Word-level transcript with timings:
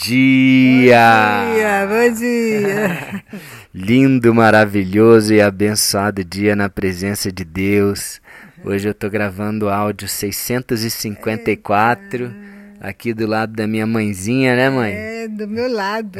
dia! 0.00 1.44
Bom 1.44 1.54
dia, 1.54 1.86
bom 1.86 2.10
dia! 2.14 3.22
Lindo, 3.74 4.34
maravilhoso 4.34 5.34
e 5.34 5.42
abençoado 5.42 6.24
dia 6.24 6.56
na 6.56 6.70
presença 6.70 7.30
de 7.30 7.44
Deus. 7.44 8.18
Hoje 8.64 8.88
eu 8.88 8.94
tô 8.94 9.10
gravando 9.10 9.66
o 9.66 9.68
áudio 9.68 10.08
654 10.08 12.24
Eita. 12.24 12.34
aqui 12.80 13.12
do 13.12 13.26
lado 13.26 13.52
da 13.52 13.66
minha 13.66 13.86
mãezinha, 13.86 14.56
né, 14.56 14.70
mãe? 14.70 14.94
É, 14.94 15.28
do 15.28 15.46
meu 15.46 15.70
lado. 15.70 16.18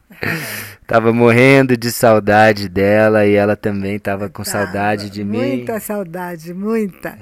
tava 0.86 1.12
morrendo 1.12 1.76
de 1.76 1.92
saudade 1.92 2.70
dela 2.70 3.26
e 3.26 3.34
ela 3.34 3.54
também 3.54 3.98
tava 3.98 4.30
com 4.30 4.42
tava, 4.42 4.64
saudade 4.64 5.10
de 5.10 5.22
muita 5.22 5.44
mim. 5.44 5.56
Muita 5.56 5.78
saudade, 5.80 6.54
muita. 6.54 7.18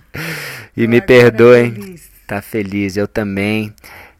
e 0.76 0.86
me 0.86 1.00
perdoem. 1.00 1.72
Feliz. 1.72 2.18
Tá 2.26 2.42
feliz, 2.42 2.98
eu 2.98 3.08
também. 3.08 3.72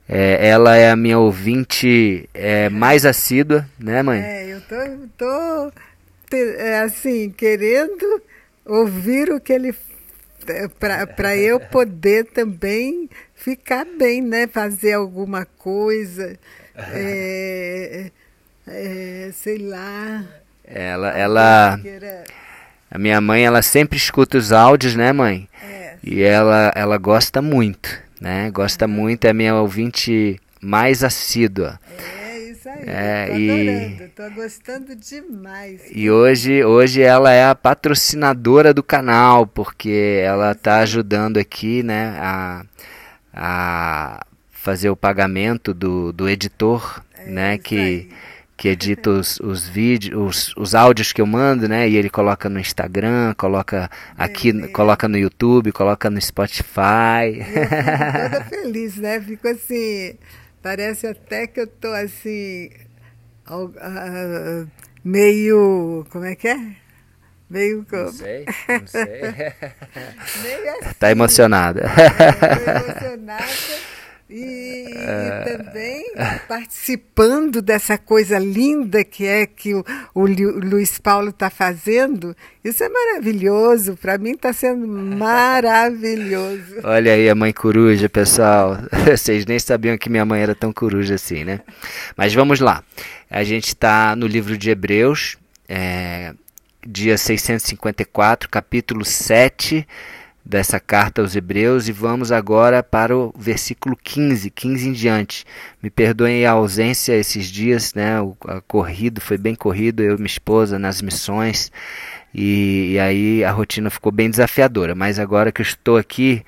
É, 0.09 0.49
ela 0.49 0.75
é 0.75 0.91
a 0.91 0.97
minha 0.97 1.19
ouvinte 1.19 2.29
é, 2.33 2.71
mais 2.71 3.05
assídua, 3.05 3.69
né, 3.79 4.03
mãe? 4.03 4.23
É, 4.23 4.47
eu 4.47 4.61
tô, 4.63 5.13
tô 5.19 5.73
é, 6.35 6.81
assim, 6.81 7.29
querendo 7.29 8.23
ouvir 8.65 9.31
o 9.31 9.39
que 9.39 9.53
ele. 9.53 9.75
É, 10.47 10.67
Para 11.15 11.37
eu 11.37 11.61
poder 11.61 12.25
também 12.25 13.11
ficar 13.35 13.85
bem, 13.85 14.23
né? 14.23 14.47
Fazer 14.47 14.95
alguma 14.95 15.45
coisa. 15.45 16.39
É, 16.75 18.11
é, 18.67 19.31
sei 19.35 19.59
lá. 19.59 20.25
Ela. 20.65 21.11
ela 21.11 21.81
a 22.91 22.99
minha 22.99 23.21
mãe, 23.21 23.45
ela 23.45 23.61
sempre 23.61 23.99
escuta 23.99 24.39
os 24.39 24.53
áudios, 24.53 24.95
né, 24.95 25.13
mãe? 25.13 25.47
É. 25.63 25.97
E 26.03 26.23
ela, 26.23 26.73
ela 26.75 26.97
gosta 26.97 27.43
muito 27.43 28.08
né? 28.21 28.51
Gosta 28.51 28.87
muito, 28.87 29.25
é 29.27 29.33
minha 29.33 29.55
ouvinte 29.55 30.41
mais 30.61 31.05
assídua. 31.05 31.79
É 31.99 32.39
isso 32.51 32.69
aí. 32.69 32.83
É, 32.87 33.27
tô 33.27 33.37
e... 33.37 34.09
tô 34.09 34.31
gostando 34.35 34.97
demais. 34.97 35.83
E 35.91 36.11
hoje, 36.11 36.65
hoje 36.65 37.03
ela 37.03 37.33
é 37.33 37.49
a 37.49 37.55
patrocinadora 37.55 38.75
do 38.75 38.83
canal, 38.83 39.47
porque 39.47 40.21
ela 40.23 40.53
está 40.53 40.79
ajudando 40.79 41.39
aqui, 41.39 41.83
né, 41.83 42.17
a, 42.19 42.65
a 43.33 44.27
fazer 44.51 44.91
o 44.91 44.97
pagamento 44.97 45.73
do, 45.73 46.13
do 46.13 46.29
editor, 46.29 47.03
é 47.17 47.31
né, 47.31 47.59
que 47.59 47.79
aí 47.79 48.09
que 48.59 48.67
edita 48.67 49.11
os, 49.11 49.39
os 49.39 49.69
vídeos, 49.69 50.21
os, 50.21 50.57
os 50.57 50.75
áudios 50.75 51.13
que 51.13 51.21
eu 51.21 51.27
mando, 51.27 51.69
né? 51.69 51.89
E 51.89 51.97
ele 51.97 52.11
coloca 52.11 52.49
no 52.49 52.59
Instagram, 52.59 53.33
coloca 53.35 53.89
aqui, 54.17 54.51
é, 54.51 54.67
coloca 54.67 55.07
no 55.07 55.17
YouTube, 55.17 55.71
coloca 55.71 56.11
no 56.11 56.21
Spotify. 56.21 57.39
Eu 57.39 57.45
fico 57.45 57.61
toda 57.61 58.45
feliz, 58.51 58.97
né? 58.97 59.21
Fico 59.21 59.47
assim, 59.47 60.19
parece 60.61 61.07
até 61.07 61.47
que 61.47 61.61
eu 61.61 61.67
tô 61.69 61.87
assim, 61.93 62.71
uh, 63.49 64.67
meio, 65.05 66.05
como 66.11 66.25
é 66.25 66.35
que 66.35 66.49
é? 66.49 66.59
Meio 67.49 67.87
como? 67.89 68.03
Não 68.03 68.13
sei, 68.13 68.45
não 68.69 68.87
sei. 68.89 69.05
meio 70.43 70.71
assim, 70.81 70.95
tá 70.99 71.13
emocionada. 71.13 71.83
É, 71.83 72.77
emocionada. 72.77 73.45
E, 74.31 74.85
e, 74.91 75.57
também 75.57 76.13
participando 76.47 77.63
dessa 77.63 77.97
coisa 77.97 78.39
linda 78.39 79.03
que 79.03 79.25
é 79.25 79.47
que 79.47 79.75
o, 79.75 79.83
o 80.15 80.27
Luiz 80.27 80.99
Paulo 80.99 81.31
está 81.31 81.49
fazendo, 81.49 82.37
isso 82.63 82.85
é 82.85 82.89
maravilhoso. 82.91 83.97
Para 83.97 84.19
mim 84.19 84.33
está 84.33 84.53
sendo 84.53 84.87
maravilhoso. 84.87 86.77
Olha 86.85 87.15
aí 87.15 87.31
a 87.31 87.35
mãe 87.35 87.55
coruja, 87.55 88.07
pessoal. 88.07 88.77
Vocês 89.09 89.47
nem 89.47 89.59
sabiam 89.59 89.97
que 89.97 90.11
minha 90.11 90.27
mãe 90.27 90.43
era 90.43 90.55
tão 90.55 90.75
coruja 90.75 91.15
assim, 91.15 91.45
né? 91.45 91.61
Mas 92.15 92.35
vamos 92.35 92.61
lá. 92.61 92.85
A 93.31 93.43
gente 93.45 93.69
está 93.69 94.15
no 94.15 94.27
livro 94.27 94.59
de 94.59 94.69
Hebreus, 94.69 95.39
é, 95.67 96.35
dia 96.87 97.17
654, 97.17 98.51
capítulo 98.51 99.07
7 99.07 99.87
dessa 100.49 100.81
carta 100.81 101.21
aos 101.21 101.37
Hebreus 101.37 101.89
e 101.89 101.93
vamos 101.93 102.33
agora 102.33 102.83
para 102.83 103.15
o 103.15 103.35
versículo 103.37 103.95
15, 103.95 104.49
15 104.49 104.89
em 104.89 104.93
diante. 104.93 105.45
Me 105.83 105.91
perdoem 105.91 106.47
a 106.47 106.53
ausência 106.53 107.13
esses 107.13 107.49
dias, 107.49 107.93
né? 107.93 108.19
O 108.23 108.35
corrido 108.67 109.21
foi 109.21 109.37
bem 109.37 109.55
corrido, 109.55 110.03
eu 110.03 110.15
e 110.15 110.17
minha 110.17 110.27
esposa 110.27 110.79
nas 110.79 111.03
missões 111.03 111.71
e, 112.35 112.93
e 112.93 112.99
aí 112.99 113.45
a 113.45 113.51
rotina 113.51 113.91
ficou 113.91 114.11
bem 114.11 114.31
desafiadora. 114.31 114.95
Mas 114.95 115.19
agora 115.19 115.53
que 115.53 115.61
eu 115.61 115.67
estou 115.67 115.99
aqui 115.99 116.43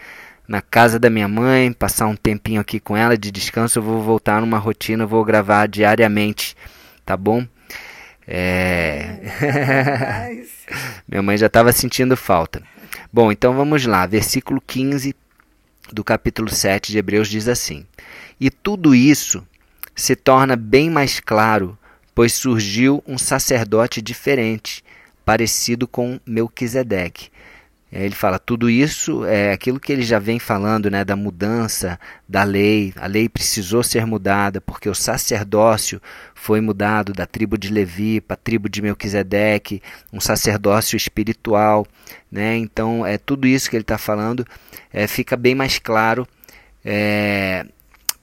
na 0.48 0.62
casa 0.62 0.98
da 0.98 1.10
minha 1.10 1.28
mãe, 1.28 1.70
passar 1.70 2.06
um 2.06 2.16
tempinho 2.16 2.60
aqui 2.60 2.80
com 2.80 2.96
ela 2.96 3.18
de 3.18 3.30
descanso, 3.30 3.78
eu 3.78 3.82
vou 3.82 4.00
voltar 4.00 4.40
numa 4.40 4.58
rotina, 4.58 5.04
vou 5.04 5.22
gravar 5.26 5.68
diariamente, 5.68 6.56
tá 7.04 7.18
bom? 7.18 7.46
É... 8.26 9.18
Minha 11.08 11.22
mãe 11.22 11.36
já 11.36 11.46
estava 11.46 11.72
sentindo 11.72 12.16
falta. 12.16 12.62
Bom, 13.12 13.32
então 13.32 13.54
vamos 13.54 13.84
lá. 13.86 14.06
Versículo 14.06 14.60
15 14.60 15.14
do 15.92 16.04
capítulo 16.04 16.48
7 16.48 16.92
de 16.92 16.98
Hebreus 16.98 17.28
diz 17.28 17.48
assim: 17.48 17.86
E 18.38 18.50
tudo 18.50 18.94
isso 18.94 19.46
se 19.94 20.14
torna 20.14 20.56
bem 20.56 20.88
mais 20.88 21.20
claro, 21.20 21.76
pois 22.14 22.32
surgiu 22.32 23.02
um 23.06 23.18
sacerdote 23.18 24.00
diferente, 24.00 24.84
parecido 25.24 25.88
com 25.88 26.20
Melquisedeque 26.24 27.30
ele 27.92 28.14
fala 28.14 28.38
tudo 28.38 28.70
isso 28.70 29.24
é 29.24 29.52
aquilo 29.52 29.80
que 29.80 29.92
ele 29.92 30.02
já 30.02 30.20
vem 30.20 30.38
falando, 30.38 30.88
né, 30.88 31.04
da 31.04 31.16
mudança 31.16 31.98
da 32.28 32.44
lei. 32.44 32.92
A 32.96 33.08
lei 33.08 33.28
precisou 33.28 33.82
ser 33.82 34.06
mudada 34.06 34.60
porque 34.60 34.88
o 34.88 34.94
sacerdócio 34.94 36.00
foi 36.34 36.60
mudado 36.60 37.12
da 37.12 37.26
tribo 37.26 37.58
de 37.58 37.68
Levi 37.68 38.20
para 38.20 38.34
a 38.34 38.36
tribo 38.36 38.68
de 38.68 38.80
Melquisedeque, 38.80 39.82
um 40.12 40.20
sacerdócio 40.20 40.96
espiritual, 40.96 41.84
né? 42.30 42.56
Então 42.56 43.04
é 43.04 43.18
tudo 43.18 43.46
isso 43.46 43.68
que 43.68 43.74
ele 43.74 43.82
está 43.82 43.98
falando 43.98 44.46
é, 44.92 45.06
fica 45.06 45.36
bem 45.36 45.54
mais 45.54 45.78
claro, 45.78 46.26
é, 46.84 47.64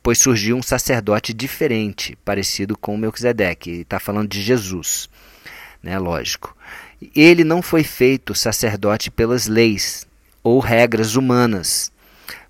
pois 0.01 0.17
surgiu 0.17 0.56
um 0.56 0.63
sacerdote 0.63 1.33
diferente, 1.33 2.17
parecido 2.23 2.77
com 2.77 2.97
Melquisedeque. 2.97 3.81
Está 3.81 4.00
falando 4.00 4.29
de 4.29 4.41
Jesus, 4.41 5.09
né? 5.83 6.00
Lógico. 6.00 6.56
Ele 7.15 7.43
não 7.43 7.61
foi 7.61 7.83
feito 7.83 8.33
sacerdote 8.33 9.11
pelas 9.11 9.45
leis 9.45 10.07
ou 10.43 10.59
regras 10.59 11.15
humanas, 11.15 11.91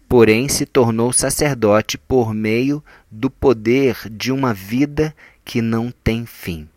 porém 0.08 0.48
se 0.48 0.66
tornou 0.66 1.12
sacerdote 1.12 1.98
por 1.98 2.34
meio 2.34 2.82
do 3.12 3.30
poder 3.30 3.98
de 4.10 4.32
uma 4.32 4.54
vida 4.54 5.14
que 5.44 5.62
não 5.62 5.92
tem 5.92 6.26
fim. 6.26 6.68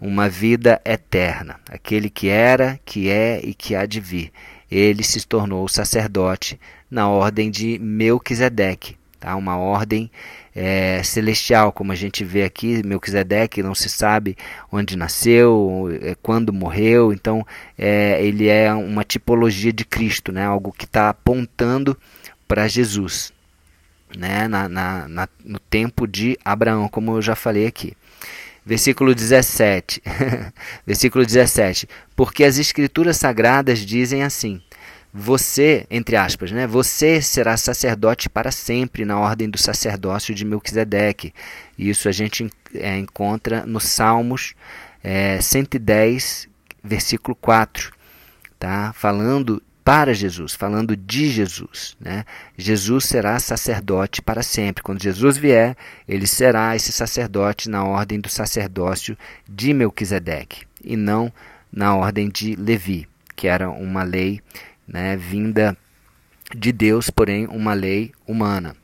Uma 0.00 0.28
vida 0.28 0.80
eterna, 0.84 1.58
aquele 1.68 2.08
que 2.08 2.28
era, 2.28 2.78
que 2.84 3.08
é 3.08 3.40
e 3.42 3.54
que 3.54 3.74
há 3.74 3.86
de 3.86 4.00
vir. 4.00 4.30
Ele 4.70 5.02
se 5.02 5.26
tornou 5.26 5.66
sacerdote 5.68 6.60
na 6.90 7.08
ordem 7.08 7.50
de 7.50 7.78
Melquisedeque, 7.78 8.96
tá? 9.26 9.34
uma 9.34 9.56
ordem 9.56 10.08
é, 10.54 11.02
celestial, 11.02 11.72
como 11.72 11.90
a 11.90 11.96
gente 11.96 12.24
vê 12.24 12.44
aqui, 12.44 12.80
Melquisedeque 12.86 13.62
não 13.62 13.74
se 13.74 13.88
sabe 13.88 14.36
onde 14.70 14.96
nasceu, 14.96 15.88
é, 16.00 16.14
quando 16.22 16.52
morreu, 16.52 17.12
então 17.12 17.44
é, 17.76 18.24
ele 18.24 18.48
é 18.48 18.72
uma 18.72 19.02
tipologia 19.02 19.72
de 19.72 19.84
Cristo, 19.84 20.30
né? 20.30 20.46
algo 20.46 20.72
que 20.72 20.84
está 20.84 21.08
apontando 21.08 21.98
para 22.46 22.68
Jesus, 22.68 23.32
né? 24.16 24.46
Na, 24.46 24.68
na, 24.68 25.08
na, 25.08 25.28
no 25.44 25.58
tempo 25.58 26.06
de 26.06 26.38
Abraão, 26.44 26.88
como 26.88 27.16
eu 27.16 27.22
já 27.22 27.34
falei 27.34 27.66
aqui. 27.66 27.94
Versículo 28.64 29.14
17. 29.14 30.00
Versículo 30.86 31.26
17. 31.26 31.88
Porque 32.14 32.44
as 32.44 32.58
escrituras 32.58 33.16
sagradas 33.16 33.80
dizem 33.80 34.22
assim: 34.22 34.60
você, 35.12 35.86
entre 35.90 36.16
aspas, 36.16 36.50
né, 36.50 36.66
você 36.66 37.22
será 37.22 37.56
sacerdote 37.56 38.28
para 38.28 38.52
sempre 38.52 39.04
na 39.04 39.18
ordem 39.18 39.48
do 39.48 39.58
sacerdócio 39.58 40.34
de 40.34 40.44
Melquisedeque. 40.44 41.32
Isso 41.78 42.08
a 42.08 42.12
gente 42.12 42.50
é, 42.74 42.98
encontra 42.98 43.64
no 43.64 43.80
Salmos 43.80 44.54
é, 45.02 45.40
110, 45.40 46.48
versículo 46.82 47.34
4, 47.36 47.92
tá? 48.58 48.92
falando 48.92 49.62
para 49.86 50.12
Jesus, 50.12 50.52
falando 50.52 50.96
de 50.96 51.28
Jesus. 51.30 51.96
Né? 52.00 52.24
Jesus 52.58 53.04
será 53.04 53.38
sacerdote 53.38 54.20
para 54.20 54.42
sempre. 54.42 54.82
Quando 54.82 55.00
Jesus 55.00 55.36
vier, 55.36 55.76
ele 56.08 56.26
será 56.26 56.74
esse 56.74 56.90
sacerdote 56.90 57.70
na 57.70 57.84
ordem 57.84 58.18
do 58.18 58.28
sacerdócio 58.28 59.16
de 59.48 59.72
Melquisedeque 59.72 60.66
e 60.82 60.96
não 60.96 61.32
na 61.72 61.94
ordem 61.94 62.28
de 62.28 62.56
Levi, 62.56 63.08
que 63.36 63.46
era 63.46 63.70
uma 63.70 64.02
lei 64.02 64.40
né, 64.86 65.16
vinda 65.16 65.76
de 66.54 66.72
Deus, 66.72 67.10
porém 67.10 67.46
uma 67.46 67.72
lei 67.72 68.12
humana. 68.26 68.76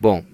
Bom, 0.00 0.24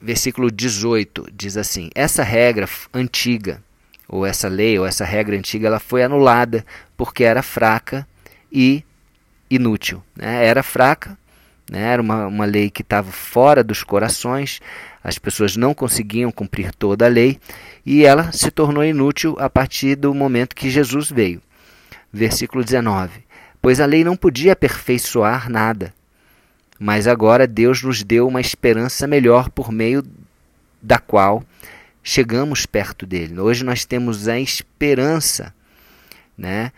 versículo 0.00 0.50
18 0.50 1.28
diz 1.32 1.56
assim: 1.56 1.90
Essa 1.94 2.22
regra 2.22 2.68
antiga, 2.94 3.62
ou 4.08 4.24
essa 4.24 4.48
lei, 4.48 4.78
ou 4.78 4.86
essa 4.86 5.04
regra 5.04 5.36
antiga, 5.36 5.66
ela 5.66 5.80
foi 5.80 6.02
anulada 6.02 6.64
porque 6.96 7.24
era 7.24 7.42
fraca 7.42 8.06
e 8.50 8.84
inútil. 9.50 10.02
Né? 10.16 10.46
Era 10.46 10.62
fraca, 10.62 11.18
né? 11.70 11.80
era 11.80 12.00
uma, 12.02 12.26
uma 12.26 12.44
lei 12.44 12.70
que 12.70 12.82
estava 12.82 13.10
fora 13.10 13.62
dos 13.62 13.82
corações, 13.82 14.60
as 15.02 15.18
pessoas 15.18 15.56
não 15.56 15.74
conseguiam 15.74 16.30
cumprir 16.30 16.74
toda 16.74 17.06
a 17.06 17.08
lei 17.08 17.38
e 17.84 18.04
ela 18.04 18.32
se 18.32 18.50
tornou 18.50 18.84
inútil 18.84 19.36
a 19.38 19.48
partir 19.48 19.96
do 19.96 20.14
momento 20.14 20.54
que 20.54 20.70
Jesus 20.70 21.10
veio. 21.10 21.42
Versículo 22.12 22.64
19: 22.64 23.24
Pois 23.60 23.80
a 23.80 23.86
lei 23.86 24.02
não 24.02 24.16
podia 24.16 24.52
aperfeiçoar 24.52 25.50
nada, 25.50 25.92
mas 26.78 27.06
agora 27.06 27.46
Deus 27.46 27.82
nos 27.82 28.02
deu 28.02 28.26
uma 28.26 28.40
esperança 28.40 29.06
melhor 29.06 29.50
por 29.50 29.70
meio 29.70 30.02
da 30.80 30.98
qual 30.98 31.44
chegamos 32.02 32.64
perto 32.64 33.04
dele. 33.04 33.38
Hoje 33.38 33.64
nós 33.64 33.84
temos 33.84 34.28
a 34.28 34.38
esperança, 34.38 35.54
né? 36.36 36.72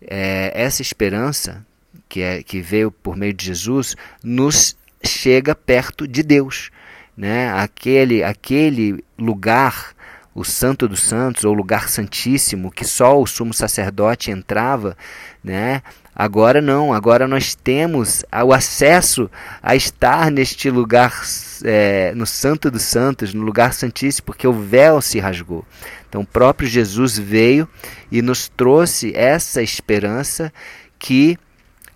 É, 0.00 0.50
essa 0.54 0.82
esperança 0.82 1.64
que, 2.08 2.22
é, 2.22 2.42
que 2.42 2.60
veio 2.60 2.90
por 2.90 3.16
meio 3.16 3.34
de 3.34 3.44
Jesus 3.44 3.94
nos 4.24 4.76
chega 5.04 5.54
perto 5.54 6.08
de 6.08 6.22
Deus, 6.22 6.70
né? 7.16 7.52
Aquele 7.52 8.24
aquele 8.24 9.04
lugar 9.18 9.94
o 10.34 10.44
Santo 10.44 10.88
dos 10.88 11.00
Santos, 11.02 11.44
ou 11.44 11.52
lugar 11.52 11.88
santíssimo, 11.88 12.70
que 12.70 12.84
só 12.84 13.20
o 13.20 13.26
sumo 13.26 13.52
sacerdote 13.52 14.30
entrava, 14.30 14.96
né? 15.44 15.82
Agora 16.14 16.60
não, 16.60 16.92
agora 16.92 17.26
nós 17.26 17.54
temos 17.54 18.22
o 18.44 18.52
acesso 18.52 19.30
a 19.62 19.74
estar 19.74 20.30
neste 20.30 20.68
lugar, 20.68 21.22
é, 21.64 22.12
no 22.14 22.26
Santo 22.26 22.70
dos 22.70 22.82
Santos, 22.82 23.32
no 23.32 23.42
lugar 23.42 23.72
santíssimo, 23.72 24.26
porque 24.26 24.46
o 24.46 24.52
véu 24.52 25.00
se 25.00 25.18
rasgou. 25.18 25.64
Então, 26.06 26.20
o 26.20 26.26
próprio 26.26 26.68
Jesus 26.68 27.18
veio 27.18 27.66
e 28.10 28.20
nos 28.20 28.46
trouxe 28.46 29.16
essa 29.16 29.62
esperança 29.62 30.52
que 30.98 31.38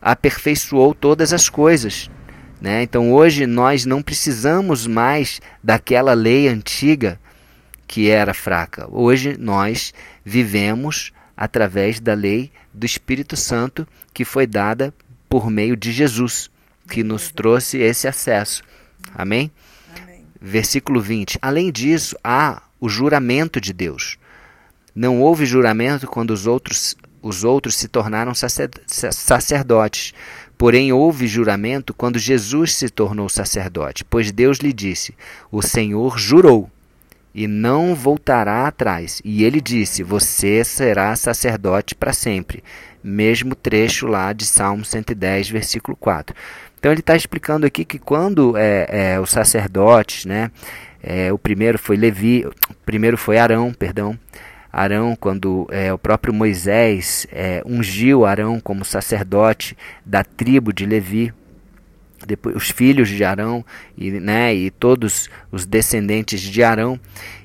aperfeiçoou 0.00 0.94
todas 0.94 1.34
as 1.34 1.50
coisas. 1.50 2.10
Né? 2.58 2.82
Então, 2.82 3.12
hoje 3.12 3.46
nós 3.46 3.84
não 3.84 4.02
precisamos 4.02 4.86
mais 4.86 5.42
daquela 5.62 6.14
lei 6.14 6.48
antiga 6.48 7.20
que 7.86 8.10
era 8.10 8.32
fraca. 8.32 8.88
Hoje 8.90 9.36
nós 9.38 9.92
vivemos 10.24 11.12
através 11.36 12.00
da 12.00 12.14
lei 12.14 12.50
do 12.72 12.86
Espírito 12.86 13.36
Santo 13.36 13.86
que 14.14 14.24
foi 14.24 14.46
dada 14.46 14.94
por 15.28 15.50
meio 15.50 15.76
de 15.76 15.92
Jesus, 15.92 16.50
que 16.88 17.02
nos 17.02 17.30
trouxe 17.30 17.78
esse 17.78 18.08
acesso. 18.08 18.62
Amém? 19.14 19.50
Amém? 20.02 20.24
Versículo 20.40 21.00
20. 21.00 21.38
Além 21.42 21.70
disso, 21.70 22.16
há 22.22 22.62
o 22.80 22.88
juramento 22.88 23.60
de 23.60 23.72
Deus. 23.72 24.16
Não 24.94 25.20
houve 25.20 25.44
juramento 25.44 26.06
quando 26.06 26.30
os 26.30 26.46
outros, 26.46 26.96
os 27.20 27.44
outros 27.44 27.74
se 27.74 27.88
tornaram 27.88 28.32
sacerdotes. 28.34 30.14
Porém, 30.56 30.90
houve 30.92 31.26
juramento 31.26 31.92
quando 31.92 32.18
Jesus 32.18 32.74
se 32.74 32.88
tornou 32.88 33.28
sacerdote, 33.28 34.04
pois 34.04 34.32
Deus 34.32 34.58
lhe 34.58 34.72
disse: 34.72 35.14
O 35.50 35.60
Senhor 35.60 36.18
jurou 36.18 36.70
e 37.36 37.46
não 37.46 37.94
voltará 37.94 38.66
atrás. 38.66 39.20
E 39.22 39.44
ele 39.44 39.60
disse: 39.60 40.02
Você 40.02 40.64
será 40.64 41.14
sacerdote 41.14 41.94
para 41.94 42.14
sempre. 42.14 42.64
Mesmo 43.04 43.54
trecho 43.54 44.06
lá 44.06 44.32
de 44.32 44.46
Salmo 44.46 44.84
110, 44.84 45.50
versículo 45.50 45.94
4. 45.98 46.34
Então 46.78 46.90
ele 46.90 47.00
está 47.00 47.14
explicando 47.14 47.66
aqui 47.66 47.84
que 47.84 47.98
quando 47.98 48.56
é, 48.56 48.86
é, 48.88 49.20
os 49.20 49.30
sacerdotes, 49.30 50.24
né, 50.24 50.50
é, 51.02 51.30
o 51.32 51.38
primeiro 51.38 51.78
foi 51.78 51.96
Levi, 51.96 52.46
o 52.46 52.74
primeiro 52.86 53.18
foi 53.18 53.38
Arão, 53.38 53.72
perdão, 53.72 54.18
Arão, 54.72 55.16
quando 55.18 55.66
é, 55.70 55.92
o 55.92 55.98
próprio 55.98 56.34
Moisés 56.34 57.26
é, 57.30 57.62
ungiu 57.66 58.24
Arão 58.24 58.60
como 58.60 58.84
sacerdote 58.84 59.76
da 60.04 60.24
tribo 60.24 60.72
de 60.72 60.86
Levi, 60.86 61.32
depois 62.26 62.56
os 62.56 62.70
filhos 62.70 63.08
de 63.08 63.24
Arão 63.24 63.64
e, 63.96 64.10
né, 64.10 64.54
e 64.54 64.70
todos 64.70 65.30
os 65.50 65.64
descendentes 65.64 66.40
de 66.40 66.62
Arão, 66.62 67.00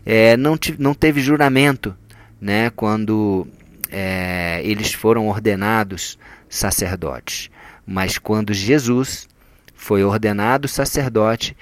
é, 0.06 0.36
não, 0.36 0.58
não 0.80 0.94
teve 0.94 1.22
juramento 1.22 1.96
né, 2.40 2.70
quando 2.72 3.48
é, 3.90 4.62
eles 4.64 4.94
foram 4.94 5.28
ordenados 5.28 6.18
sacerdotes. 6.50 7.50
Mas 7.86 8.18
quando 8.18 8.54
Jesus 8.54 9.28
foi 9.76 10.04
ordenado 10.04 10.68
sacerdote, 10.68 11.56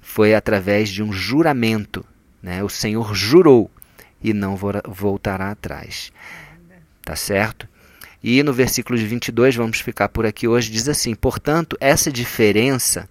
foi 0.00 0.34
através 0.34 0.88
de 0.88 1.02
um 1.02 1.12
juramento. 1.12 2.04
Né? 2.42 2.62
O 2.62 2.68
Senhor 2.68 3.14
jurou 3.14 3.70
e 4.22 4.32
não 4.32 4.56
voltará 4.56 5.50
atrás. 5.50 6.12
Tá 7.02 7.16
certo? 7.16 7.68
E 8.22 8.42
no 8.42 8.52
versículo 8.52 8.98
de 8.98 9.06
22, 9.06 9.54
vamos 9.56 9.80
ficar 9.80 10.08
por 10.08 10.26
aqui 10.26 10.48
hoje, 10.48 10.70
diz 10.70 10.88
assim: 10.88 11.14
portanto, 11.14 11.76
essa 11.80 12.10
diferença, 12.10 13.08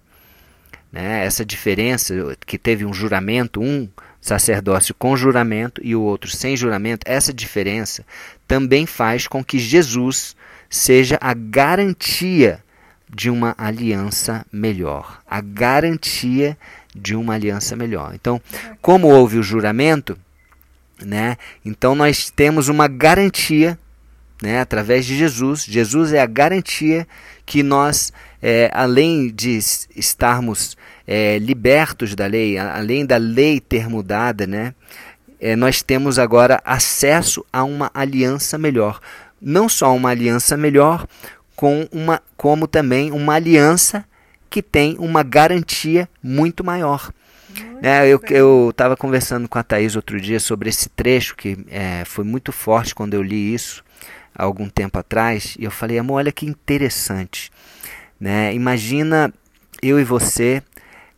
né, 0.92 1.24
essa 1.24 1.44
diferença 1.44 2.36
que 2.46 2.58
teve 2.58 2.84
um 2.84 2.92
juramento, 2.92 3.60
um 3.60 3.88
sacerdócio 4.20 4.94
com 4.94 5.16
juramento 5.16 5.80
e 5.82 5.94
o 5.94 6.02
outro 6.02 6.30
sem 6.30 6.56
juramento, 6.56 7.04
essa 7.06 7.32
diferença 7.32 8.04
também 8.46 8.84
faz 8.84 9.26
com 9.26 9.42
que 9.42 9.58
Jesus 9.58 10.36
seja 10.68 11.16
a 11.20 11.32
garantia 11.32 12.62
de 13.08 13.30
uma 13.30 13.54
aliança 13.56 14.44
melhor. 14.52 15.20
A 15.26 15.40
garantia 15.40 16.58
de 16.94 17.14
uma 17.14 17.34
aliança 17.34 17.74
melhor. 17.74 18.12
Então, 18.14 18.40
como 18.82 19.08
houve 19.08 19.38
o 19.38 19.42
juramento, 19.42 20.18
né? 21.00 21.36
Então 21.64 21.94
nós 21.94 22.30
temos 22.30 22.68
uma 22.68 22.88
garantia 22.88 23.78
né, 24.42 24.60
através 24.60 25.04
de 25.04 25.16
Jesus. 25.16 25.64
Jesus 25.64 26.12
é 26.12 26.20
a 26.20 26.26
garantia 26.26 27.06
que 27.44 27.62
nós, 27.62 28.12
é, 28.42 28.70
além 28.72 29.28
de 29.28 29.58
estarmos 29.96 30.76
é, 31.06 31.38
libertos 31.38 32.14
da 32.14 32.26
lei, 32.26 32.58
além 32.58 33.04
da 33.04 33.16
lei 33.16 33.60
ter 33.60 33.88
mudada, 33.88 34.46
né, 34.46 34.74
é, 35.40 35.56
nós 35.56 35.82
temos 35.82 36.18
agora 36.18 36.60
acesso 36.64 37.44
a 37.52 37.64
uma 37.64 37.90
aliança 37.94 38.58
melhor. 38.58 39.00
Não 39.40 39.68
só 39.68 39.94
uma 39.94 40.10
aliança 40.10 40.56
melhor, 40.56 41.06
com 41.54 41.88
uma, 41.92 42.22
como 42.36 42.66
também 42.66 43.10
uma 43.10 43.34
aliança 43.34 44.04
que 44.50 44.62
tem 44.62 44.96
uma 44.98 45.22
garantia 45.22 46.08
muito 46.22 46.64
maior. 46.64 47.12
É, 47.82 48.08
eu 48.30 48.70
estava 48.70 48.96
conversando 48.96 49.48
com 49.48 49.58
a 49.58 49.62
Thaís 49.62 49.96
outro 49.96 50.20
dia 50.20 50.38
sobre 50.38 50.68
esse 50.68 50.88
trecho 50.88 51.34
que 51.36 51.58
é, 51.68 52.04
foi 52.04 52.24
muito 52.24 52.52
forte 52.52 52.94
quando 52.94 53.14
eu 53.14 53.22
li 53.22 53.54
isso 53.54 53.82
há 54.34 54.44
algum 54.44 54.68
tempo 54.68 54.98
atrás, 54.98 55.56
e 55.58 55.64
eu 55.64 55.70
falei, 55.70 55.98
amor, 55.98 56.16
olha 56.16 56.32
que 56.32 56.46
interessante. 56.46 57.50
Né? 58.20 58.54
Imagina 58.54 59.32
eu 59.82 60.00
e 60.00 60.04
você 60.04 60.62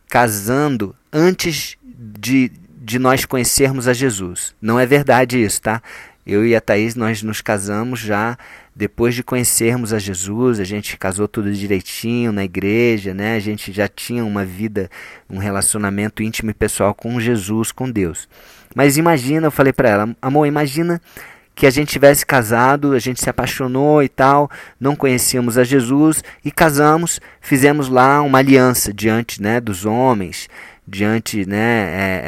casando 0.07 0.95
antes 1.11 1.77
de, 1.83 2.51
de 2.77 2.99
nós 2.99 3.25
conhecermos 3.25 3.87
a 3.87 3.93
Jesus. 3.93 4.53
Não 4.61 4.79
é 4.79 4.85
verdade 4.85 5.41
isso, 5.41 5.61
tá? 5.61 5.81
Eu 6.25 6.45
e 6.45 6.55
a 6.55 6.61
Thaís, 6.61 6.95
nós 6.95 7.23
nos 7.23 7.41
casamos 7.41 7.99
já 7.99 8.37
depois 8.75 9.13
de 9.13 9.23
conhecermos 9.23 9.91
a 9.93 9.99
Jesus, 9.99 10.59
a 10.59 10.63
gente 10.63 10.97
casou 10.97 11.27
tudo 11.27 11.51
direitinho 11.51 12.31
na 12.31 12.43
igreja, 12.43 13.13
né? 13.13 13.35
A 13.35 13.39
gente 13.39 13.71
já 13.71 13.87
tinha 13.87 14.23
uma 14.23 14.45
vida, 14.45 14.89
um 15.29 15.37
relacionamento 15.37 16.23
íntimo 16.23 16.51
e 16.51 16.53
pessoal 16.53 16.93
com 16.93 17.19
Jesus, 17.19 17.71
com 17.71 17.89
Deus. 17.91 18.29
Mas 18.73 18.95
imagina, 18.97 19.47
eu 19.47 19.51
falei 19.51 19.73
para 19.73 19.89
ela, 19.89 20.15
amor, 20.21 20.45
imagina 20.45 21.01
que 21.61 21.67
a 21.67 21.69
gente 21.69 21.89
tivesse 21.89 22.25
casado, 22.25 22.93
a 22.93 22.97
gente 22.97 23.21
se 23.21 23.29
apaixonou 23.29 24.01
e 24.01 24.09
tal, 24.09 24.49
não 24.79 24.95
conhecíamos 24.95 25.59
a 25.59 25.63
Jesus 25.63 26.23
e 26.43 26.49
casamos, 26.49 27.21
fizemos 27.39 27.87
lá 27.87 28.19
uma 28.23 28.39
aliança 28.39 28.91
diante 28.91 29.39
né, 29.39 29.61
dos 29.61 29.85
homens, 29.85 30.49
diante 30.87 31.45
né, 31.45 31.59
é, 31.59 32.21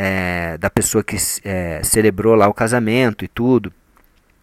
é, 0.54 0.58
da 0.60 0.70
pessoa 0.70 1.04
que 1.04 1.18
é, 1.44 1.82
celebrou 1.84 2.36
lá 2.36 2.48
o 2.48 2.54
casamento 2.54 3.26
e 3.26 3.28
tudo. 3.28 3.74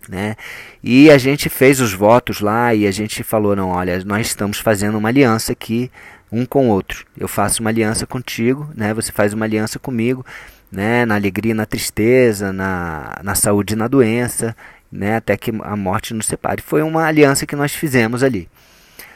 Né? 0.09 0.35
E 0.83 1.09
a 1.09 1.19
gente 1.19 1.49
fez 1.49 1.81
os 1.81 1.93
votos 1.93 2.41
lá 2.41 2.75
e 2.75 2.85
a 2.85 2.91
gente 2.91 3.23
falou: 3.23 3.55
não, 3.55 3.69
olha, 3.69 4.05
nós 4.05 4.27
estamos 4.27 4.59
fazendo 4.59 4.99
uma 4.99 5.09
aliança 5.09 5.53
aqui 5.53 5.89
um 6.33 6.45
com 6.45 6.67
o 6.69 6.73
outro. 6.73 7.07
Eu 7.17 7.29
faço 7.29 7.61
uma 7.61 7.71
aliança 7.71 8.09
contigo, 8.09 8.69
né? 8.75 8.93
você 8.93 9.13
faz 9.13 9.33
uma 9.33 9.45
aliança 9.45 9.79
comigo 9.79 10.27
né, 10.71 11.05
na 11.05 11.17
alegria 11.17 11.55
na 11.55 11.67
tristeza, 11.67 12.53
na, 12.53 13.19
na 13.23 13.35
saúde 13.35 13.75
e 13.75 13.77
na 13.77 13.89
doença, 13.89 14.57
né, 14.91 15.17
até 15.17 15.37
que 15.37 15.51
a 15.63 15.77
morte 15.77 16.15
nos 16.15 16.27
separe. 16.27 16.63
Foi 16.63 16.83
uma 16.83 17.05
aliança 17.05 17.47
que 17.47 17.57
nós 17.57 17.73
fizemos 17.73 18.23
ali. 18.23 18.49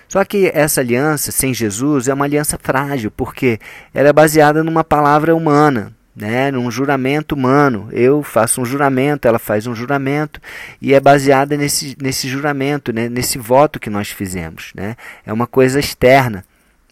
Só 0.09 0.25
que 0.25 0.51
essa 0.55 0.81
aliança 0.81 1.33
sem 1.33 1.53
Jesus 1.53 2.09
é 2.09 2.15
uma 2.15 2.25
aliança 2.25 2.59
frágil, 2.63 3.11
porque 3.11 3.59
ela 3.93 4.09
é 4.09 4.13
baseada 4.13 4.63
numa 4.63 4.85
palavra 4.85 5.35
humana, 5.35 5.93
né, 6.15 6.51
num 6.51 6.71
juramento 6.71 7.35
humano. 7.35 7.89
Eu 7.91 8.23
faço 8.23 8.61
um 8.61 8.65
juramento, 8.65 9.27
ela 9.27 9.39
faz 9.39 9.67
um 9.67 9.75
juramento, 9.75 10.41
e 10.81 10.95
é 10.95 11.01
baseada 11.01 11.57
nesse, 11.57 11.97
nesse 12.01 12.29
juramento, 12.29 12.93
né, 12.93 13.09
nesse 13.09 13.39
voto 13.39 13.81
que 13.81 13.91
nós 13.91 14.09
fizemos. 14.11 14.73
Né. 14.75 14.95
É 15.27 15.33
uma 15.33 15.47
coisa 15.47 15.81
externa, 15.81 16.45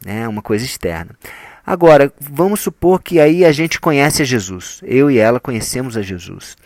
né, 0.04 0.26
uma 0.26 0.42
coisa 0.42 0.64
externa. 0.64 1.10
Agora, 1.64 2.12
vamos 2.20 2.60
supor 2.60 3.00
que 3.00 3.20
aí 3.20 3.44
a 3.44 3.52
gente 3.52 3.80
conhece 3.80 4.22
a 4.22 4.24
Jesus. 4.24 4.80
Eu 4.82 5.08
e 5.08 5.18
ela 5.18 5.38
conhecemos 5.38 5.96
a 5.96 6.02
Jesus. 6.02 6.56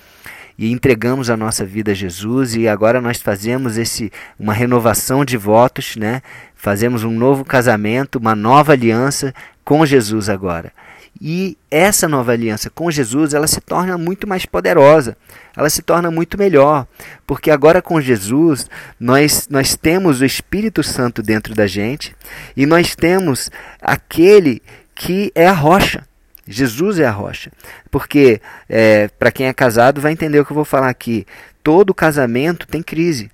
E 0.58 0.70
entregamos 0.70 1.28
a 1.28 1.36
nossa 1.36 1.64
vida 1.64 1.92
a 1.92 1.94
Jesus 1.94 2.54
e 2.54 2.66
agora 2.66 3.00
nós 3.00 3.20
fazemos 3.20 3.76
esse 3.76 4.10
uma 4.38 4.52
renovação 4.52 5.24
de 5.24 5.36
votos, 5.36 5.96
né? 5.96 6.22
Fazemos 6.54 7.04
um 7.04 7.12
novo 7.12 7.44
casamento, 7.44 8.18
uma 8.18 8.34
nova 8.34 8.72
aliança 8.72 9.34
com 9.64 9.84
Jesus 9.84 10.28
agora. 10.28 10.72
E 11.20 11.56
essa 11.70 12.06
nova 12.06 12.32
aliança 12.32 12.68
com 12.68 12.90
Jesus, 12.90 13.32
ela 13.32 13.46
se 13.46 13.60
torna 13.60 13.96
muito 13.96 14.26
mais 14.26 14.44
poderosa, 14.44 15.16
ela 15.56 15.70
se 15.70 15.80
torna 15.80 16.10
muito 16.10 16.36
melhor, 16.36 16.86
porque 17.26 17.50
agora 17.50 17.80
com 17.80 18.00
Jesus 18.00 18.68
nós, 19.00 19.48
nós 19.48 19.74
temos 19.74 20.20
o 20.20 20.26
Espírito 20.26 20.82
Santo 20.82 21.22
dentro 21.22 21.54
da 21.54 21.66
gente 21.66 22.14
e 22.54 22.66
nós 22.66 22.94
temos 22.94 23.50
aquele 23.80 24.62
que 24.94 25.32
é 25.34 25.46
a 25.46 25.52
rocha. 25.52 26.06
Jesus 26.46 26.98
é 26.98 27.06
a 27.06 27.10
rocha. 27.10 27.50
Porque, 27.90 28.40
é, 28.68 29.08
para 29.08 29.32
quem 29.32 29.46
é 29.46 29.52
casado, 29.52 30.00
vai 30.00 30.12
entender 30.12 30.40
o 30.40 30.44
que 30.44 30.52
eu 30.52 30.56
vou 30.56 30.64
falar 30.64 30.88
aqui. 30.88 31.26
Todo 31.62 31.94
casamento 31.94 32.66
tem 32.66 32.82
crise. 32.82 33.30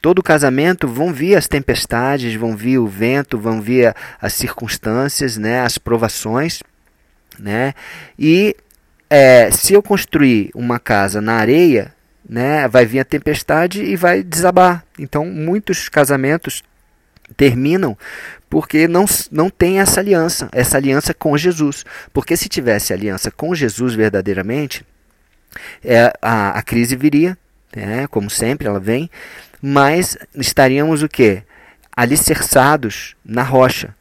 Todo 0.00 0.22
casamento 0.22 0.86
vão 0.86 1.12
vir 1.12 1.36
as 1.36 1.48
tempestades, 1.48 2.34
vão 2.34 2.56
vir 2.56 2.78
o 2.78 2.86
vento, 2.86 3.38
vão 3.38 3.60
vir 3.60 3.94
as 4.20 4.34
circunstâncias, 4.34 5.36
né, 5.36 5.60
as 5.60 5.78
provações 5.78 6.60
né? 7.38 7.74
E 8.18 8.56
é, 9.08 9.50
se 9.50 9.74
eu 9.74 9.82
construir 9.82 10.50
uma 10.54 10.78
casa 10.78 11.20
na 11.20 11.34
areia, 11.34 11.92
né, 12.28 12.66
vai 12.68 12.84
vir 12.84 13.00
a 13.00 13.04
tempestade 13.04 13.82
e 13.82 13.96
vai 13.96 14.22
desabar. 14.22 14.84
Então, 14.98 15.24
muitos 15.26 15.88
casamentos 15.88 16.62
terminam 17.36 17.96
porque 18.48 18.86
não, 18.86 19.04
não 19.30 19.50
tem 19.50 19.80
essa 19.80 20.00
aliança, 20.00 20.48
essa 20.52 20.76
aliança 20.76 21.12
com 21.12 21.36
Jesus. 21.36 21.84
Porque 22.12 22.36
se 22.36 22.48
tivesse 22.48 22.92
aliança 22.92 23.30
com 23.30 23.54
Jesus 23.54 23.94
verdadeiramente, 23.94 24.84
é, 25.84 26.12
a, 26.22 26.50
a 26.50 26.62
crise 26.62 26.96
viria, 26.96 27.36
né, 27.74 28.06
como 28.08 28.30
sempre 28.30 28.66
ela 28.68 28.80
vem, 28.80 29.10
mas 29.60 30.16
estaríamos 30.34 31.02
o 31.02 31.08
quê? 31.08 31.42
Alicerçados 31.96 33.16
na 33.24 33.42
rocha, 33.42 33.94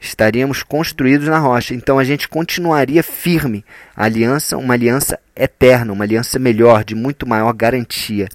estaríamos 0.00 0.62
construídos 0.62 1.28
na 1.28 1.38
rocha. 1.38 1.74
Então 1.74 1.98
a 1.98 2.04
gente 2.04 2.28
continuaria 2.28 3.02
firme. 3.02 3.64
A 3.94 4.04
aliança, 4.04 4.56
uma 4.56 4.74
aliança 4.74 5.18
eterna, 5.36 5.92
uma 5.92 6.04
aliança 6.04 6.38
melhor, 6.38 6.84
de 6.84 6.94
muito 6.94 7.26
maior 7.28 7.52
garantia. 7.52 8.28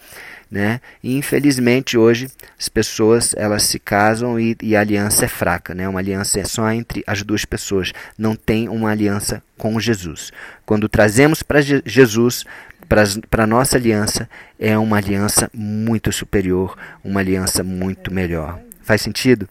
Né? 0.54 0.82
E 1.02 1.18
infelizmente 1.18 1.98
hoje 1.98 2.28
as 2.60 2.70
pessoas 2.70 3.34
elas 3.36 3.64
se 3.64 3.80
casam 3.80 4.40
e, 4.40 4.56
e, 4.62 4.76
a 4.76 4.82
aliança 4.82 5.26
é 5.26 5.28
fraca, 5.28 5.74
né? 5.74 5.90
Uma 5.90 6.00
aliança 6.00 6.40
é 6.40 6.44
só 6.44 6.70
entre 6.72 7.04
as 7.08 7.24
duas 7.24 7.44
pessoas, 7.44 7.92
não 8.16 8.36
tem 8.36 8.70
uma 8.70 8.92
aliança 8.92 9.42
com 9.58 9.80
Jesus. 9.80 10.32
Quando 10.64 10.88
trazemos 10.88 11.42
para 11.42 11.60
Jesus, 11.60 12.46
para 12.88 13.44
a 13.46 13.48
nossa 13.48 13.78
aliança, 13.78 14.30
é 14.60 14.78
uma 14.78 14.98
aliança 14.98 15.50
muito 15.52 16.12
superior, 16.12 16.78
uma 17.04 17.20
aliança 17.20 17.64
muito 17.64 18.14
melhor. 18.14 18.60
Faz 18.84 19.02
sentido? 19.02 19.50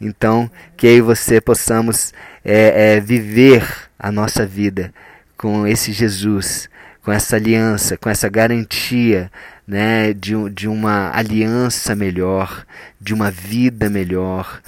Então, 0.00 0.50
que 0.74 0.86
e 0.86 1.02
você 1.02 1.38
possamos 1.38 2.14
é, 2.42 2.94
é, 2.94 3.00
viver 3.00 3.62
a 3.98 4.10
nossa 4.10 4.46
vida 4.46 4.90
com 5.36 5.66
esse 5.66 5.92
Jesus, 5.92 6.70
com 7.02 7.12
essa 7.12 7.36
aliança, 7.36 7.98
com 7.98 8.08
essa 8.08 8.26
garantia 8.26 9.30
né, 9.70 10.12
de, 10.12 10.32
de 10.50 10.66
uma 10.66 11.16
aliança 11.16 11.94
melhor, 11.94 12.66
de 13.00 13.14
uma 13.14 13.30
vida 13.30 13.88
melhor, 13.88 14.60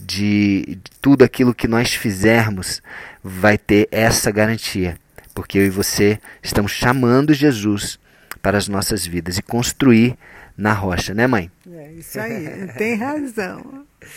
de, 0.00 0.64
de 0.66 0.90
tudo 0.98 1.22
aquilo 1.22 1.54
que 1.54 1.68
nós 1.68 1.92
fizermos 1.92 2.80
vai 3.22 3.58
ter 3.58 3.86
essa 3.90 4.30
garantia. 4.30 4.96
Porque 5.34 5.58
eu 5.58 5.66
e 5.66 5.68
você 5.68 6.18
estamos 6.42 6.72
chamando 6.72 7.34
Jesus 7.34 7.98
para 8.40 8.56
as 8.56 8.66
nossas 8.66 9.06
vidas 9.06 9.36
e 9.36 9.42
construir 9.42 10.16
na 10.56 10.72
rocha, 10.72 11.12
né, 11.12 11.26
mãe? 11.26 11.50
É 11.70 11.92
isso 11.92 12.18
aí, 12.18 12.66
tem 12.78 12.94
razão. 12.96 13.84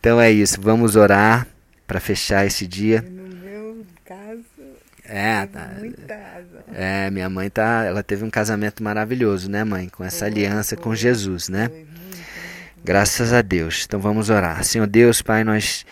Então 0.00 0.20
é 0.20 0.32
isso, 0.32 0.60
vamos 0.60 0.96
orar 0.96 1.46
para 1.86 2.00
fechar 2.00 2.44
esse 2.44 2.66
dia. 2.66 3.04
É, 5.08 5.46
tá. 5.46 5.70
É, 6.72 7.10
minha 7.10 7.30
mãe 7.30 7.48
tá, 7.48 7.84
ela 7.84 8.02
teve 8.02 8.24
um 8.24 8.30
casamento 8.30 8.82
maravilhoso, 8.82 9.50
né, 9.50 9.64
mãe, 9.64 9.88
com 9.88 10.04
essa 10.04 10.26
aliança 10.26 10.76
com 10.76 10.94
Jesus, 10.94 11.48
né? 11.48 11.70
Graças 12.84 13.32
a 13.32 13.42
Deus. 13.42 13.84
Então 13.86 13.98
vamos 13.98 14.28
orar. 14.30 14.62
Senhor 14.64 14.86
Deus, 14.86 15.22
Pai, 15.22 15.44
nós 15.44 15.84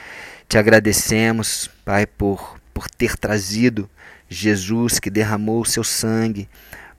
te 0.48 0.58
agradecemos, 0.58 1.70
Pai, 1.84 2.06
por 2.06 2.56
por 2.76 2.90
ter 2.90 3.16
trazido 3.16 3.88
Jesus 4.28 4.98
que 4.98 5.08
derramou 5.08 5.62
o 5.62 5.64
seu 5.64 5.82
sangue 5.82 6.46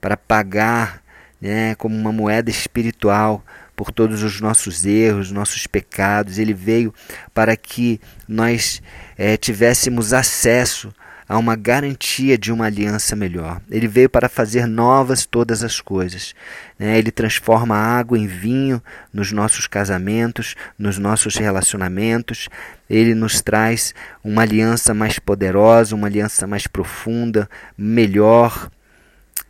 para 0.02 0.18
pagar, 0.18 1.04
né, 1.40 1.76
como 1.76 1.96
uma 1.96 2.12
moeda 2.12 2.50
espiritual 2.50 3.46
por 3.76 3.92
todos 3.92 4.24
os 4.24 4.42
nossos 4.42 4.88
erros, 4.88 5.32
nossos 5.32 5.68
pecados. 5.68 6.40
Ele 6.40 6.52
veio 6.52 6.92
para 7.32 7.56
que 7.56 8.02
nós 8.28 8.82
é, 9.16 9.38
tivéssemos 9.38 10.14
acesso 10.14 10.92
a 11.28 11.38
uma 11.38 11.56
garantia 11.56 12.38
de 12.38 12.52
uma 12.52 12.66
aliança 12.66 13.16
melhor. 13.16 13.62
Ele 13.70 13.88
veio 13.88 14.10
para 14.10 14.30
fazer 14.30 14.66
novas 14.66 15.26
todas 15.26 15.64
as 15.64 15.82
coisas. 15.82 16.34
Né? 16.80 16.98
Ele 16.98 17.12
transforma 17.12 17.76
água 17.76 18.18
em 18.18 18.28
vinho 18.28 18.82
nos 19.12 19.32
nossos 19.32 19.68
casamentos, 19.68 20.56
nos 20.80 20.98
nossos 20.98 21.36
relacionamentos. 21.36 22.48
Ele 22.90 23.14
nos 23.14 23.42
traz 23.42 23.94
uma 24.24 24.44
aliança 24.44 24.94
mais 24.94 25.20
poderosa, 25.20 25.96
uma 25.96 26.08
aliança 26.08 26.48
mais 26.48 26.66
profunda, 26.66 27.50
melhor, 27.78 28.70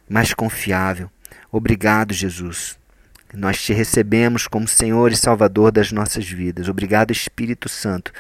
mais 0.09 0.33
confiável. 0.33 1.11
Obrigado, 1.51 2.13
Jesus. 2.13 2.77
Nós 3.33 3.61
te 3.61 3.73
recebemos 3.73 4.47
como 4.47 4.67
Senhor 4.67 5.11
e 5.11 5.17
Salvador 5.17 5.71
das 5.71 5.91
nossas 5.91 6.27
vidas. 6.27 6.69
Obrigado, 6.69 7.11
Espírito 7.11 7.67
Santo, 7.67 8.11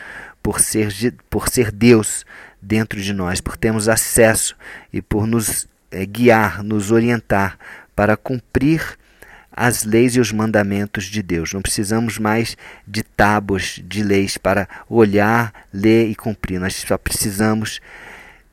por 0.41 0.59
ser, 0.59 0.91
por 1.29 1.49
ser 1.49 1.71
Deus 1.71 2.25
dentro 2.61 3.01
de 3.01 3.13
nós, 3.13 3.41
por 3.41 3.57
termos 3.57 3.87
acesso 3.89 4.55
e 4.91 5.01
por 5.01 5.27
nos 5.27 5.67
é, 5.91 6.05
guiar, 6.05 6.63
nos 6.63 6.91
orientar 6.91 7.57
para 7.95 8.15
cumprir 8.15 8.97
as 9.51 9.83
leis 9.83 10.15
e 10.15 10.19
os 10.19 10.31
mandamentos 10.31 11.05
de 11.05 11.23
Deus. 11.23 11.53
Não 11.53 11.61
precisamos 11.61 12.19
mais 12.19 12.55
de 12.87 13.03
tábuas 13.03 13.81
de 13.83 14.03
leis 14.03 14.37
para 14.37 14.67
olhar, 14.87 15.53
ler 15.73 16.09
e 16.09 16.15
cumprir. 16.15 16.59
Nós 16.59 16.75
só 16.75 16.97
precisamos 16.97 17.79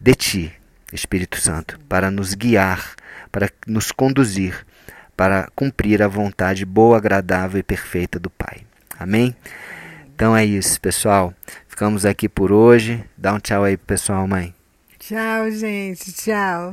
de 0.00 0.14
Ti, 0.14 0.53
Espírito 0.93 1.38
Santo, 1.38 1.79
para 1.88 2.11
nos 2.11 2.35
guiar, 2.35 2.95
para 3.31 3.50
nos 3.67 3.93
conduzir 3.93 4.64
para 5.17 5.49
cumprir 5.55 6.03
a 6.03 6.09
vontade 6.09 6.64
boa, 6.64 6.97
agradável 6.97 7.59
e 7.59 7.62
perfeita 7.62 8.19
do 8.19 8.31
Pai. 8.31 8.62
Amém? 8.99 9.35
Então 10.14 10.37
é 10.37 10.45
isso, 10.45 10.81
pessoal. 10.81 11.35
Ficamos 11.75 12.07
aqui 12.07 12.28
por 12.28 12.52
hoje. 12.52 13.04
Dá 13.19 13.35
um 13.35 13.40
tchau 13.40 13.64
aí 13.64 13.76
pro 13.76 13.87
pessoal, 13.88 14.28
mãe. 14.28 14.54
Tchau, 14.97 15.50
gente. 15.50 16.12
Tchau. 16.12 16.73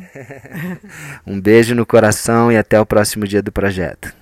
um 1.25 1.41
beijo 1.41 1.73
no 1.73 1.87
coração 1.87 2.51
e 2.51 2.55
até 2.55 2.79
o 2.79 2.85
próximo 2.85 3.27
dia 3.27 3.41
do 3.41 3.51
projeto. 3.51 4.13